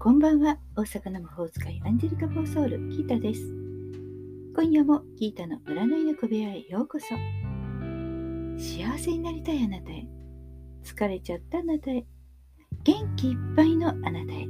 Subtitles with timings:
[0.00, 3.40] こんばんは、大阪の魔法使いアンジェリカ・フォーソール、ギータです。
[4.54, 7.06] 今夜もギータの占いの小部屋へようこそ。
[8.56, 10.06] 幸せになりたいあなたへ、
[10.84, 12.06] 疲れちゃったあなたへ、
[12.84, 14.46] 元気いっぱいのあなたへ、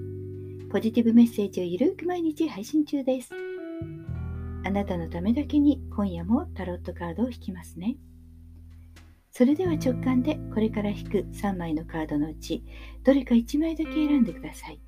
[0.70, 3.30] ポジティブメッセージをゆるく毎日配信中です。
[4.66, 7.96] あなたのためだけに今夜もタロットカードを引きますね。
[9.30, 12.62] それでは直感でこれから引く3枚のカードのうち
[13.02, 14.78] どれか1枚だけ選んでください。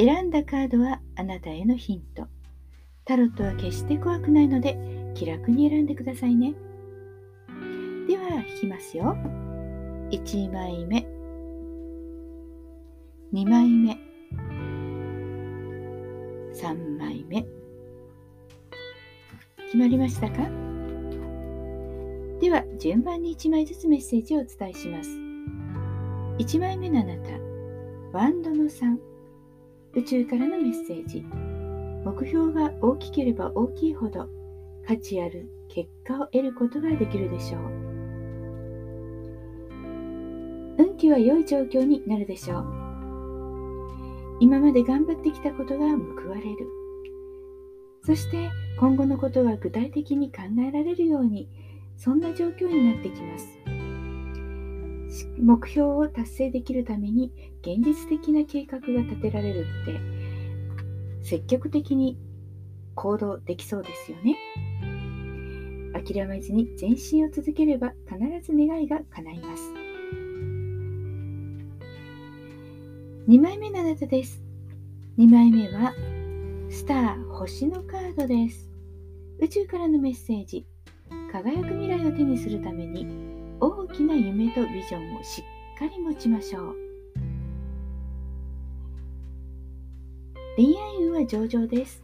[0.00, 2.28] 選んだカードはあなたへのヒント。
[3.04, 4.78] タロットは決して怖くないので
[5.16, 6.54] 気楽に選んでくださいね。
[8.06, 9.16] では引きますよ。
[10.12, 11.04] 1枚目、
[13.32, 13.98] 2枚目、
[16.54, 17.44] 3枚目。
[19.64, 20.48] 決まりましたか？
[22.40, 25.10] では順番に1枚ずつメッセージをお伝えします。
[26.38, 27.30] 1枚目のあなた、
[28.16, 29.07] ワンドの3。
[29.94, 31.24] 宇宙からのメッセージ。
[32.04, 34.28] 目標が大きければ大きいほど
[34.86, 37.60] 価値ある結果を得ることができるでしょう。
[40.78, 42.64] 運気は良い状況になるでしょう。
[44.40, 46.68] 今まで頑張ってきたことが報われる。
[48.02, 51.48] そして今後のことが具体的に考えられるように
[51.96, 53.77] そんな状況になってきます。
[55.38, 62.18] 目標を達成できるために現実的な計画が立てられるって積極的に
[62.94, 64.36] 行動できそうですよね。
[65.94, 69.62] 諦めずに前進を続ければ必ず願いが叶います。
[73.28, 74.42] 2枚目のあなたです。
[75.18, 75.92] 2枚目は
[76.70, 78.68] スター星のカードです。
[79.40, 80.66] 宇宙からのメッセージ。
[81.32, 83.27] 輝く未来を手にするために
[83.98, 85.42] きな夢とビジョンをし
[85.74, 86.76] っかり持ちましょう。
[90.56, 92.00] 恋愛運は上々です。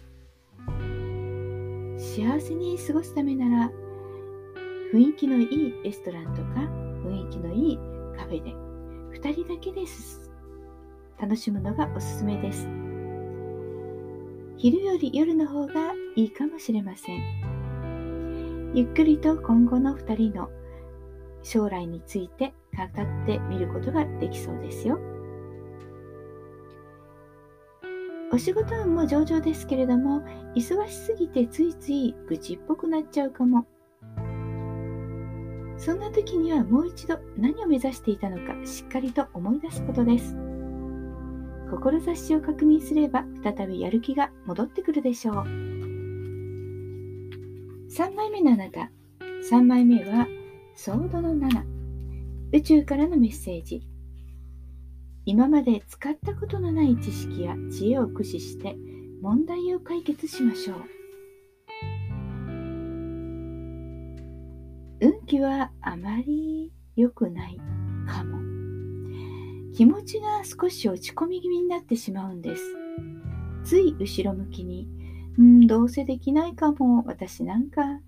[1.96, 3.70] 幸せに過ごすためなら
[4.92, 6.62] 雰囲気のいいレストランとか
[7.08, 7.78] 雰囲気のいい
[8.16, 8.50] カフェで
[9.16, 10.32] 2人だけです。
[11.20, 12.68] 楽しむのがおすすめです。
[14.56, 18.72] 昼より夜の方がいいかもしれません。
[18.74, 20.50] ゆっくりと今後の2人の
[21.44, 24.98] 将来について語ってみることができそうですよ。
[28.32, 30.22] お仕事運も上々ですけれども、
[30.56, 33.64] 忙しすぎてついつい愚痴っぽくなっちゃうかも。
[35.76, 40.34] そんな時にはもう一度何を目指していたのかしっかりと思い出すことです。
[41.70, 45.34] 志を確認すれば再びやる気が戻ってくるでしょう。
[47.90, 48.90] 3枚目のあなた。
[49.50, 50.26] 3枚目は
[50.76, 51.62] ソードの7
[52.52, 53.86] 宇宙からのメッセージ。
[55.24, 58.76] 今まで使ったことのない知識や知恵を駆使して
[59.22, 60.76] 問題を解決しましょう。
[65.00, 67.56] 運気はあまり良くない。
[68.08, 68.38] かも。
[69.74, 72.62] 気持ちが少し落ち込み気味になってしまうんです。
[73.64, 74.88] つい後ろ向きに
[75.38, 77.04] うんどうせできないかも。
[77.06, 78.00] 私なんか。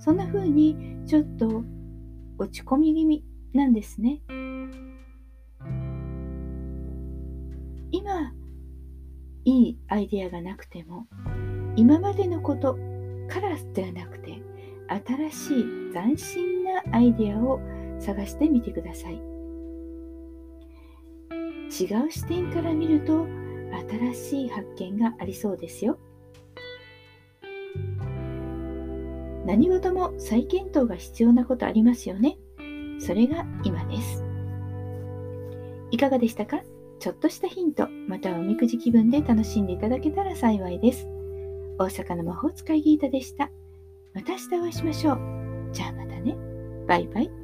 [0.00, 0.76] そんな風に
[1.06, 1.62] ちょっと
[2.42, 4.22] 落ち込み気味なんですね。
[7.92, 8.32] 今
[9.44, 11.06] いいアイデアがなくても
[11.76, 12.76] 今までのこと
[13.28, 14.42] からではなくて
[15.06, 17.60] 新しい斬新なアイデアを
[17.98, 19.18] 探してみてください違
[22.06, 23.26] う視点から見ると
[24.12, 25.98] 新しい発見がありそうですよ
[29.44, 32.38] 何事も再検討が必要なことありますよね。
[32.98, 34.24] それが今です。
[35.90, 36.62] いかがでしたか？
[37.00, 41.08] ちょっとしたヒント、またはおみくじ気分で楽しんでいただけたら幸いです。
[41.78, 43.50] 大阪の魔法使いギータでした。
[44.14, 45.18] また明日お会いしましょう。
[45.72, 46.36] じゃあまたね。
[46.86, 47.41] バイバイ。